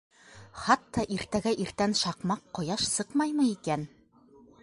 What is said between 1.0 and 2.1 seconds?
иртәгә иртән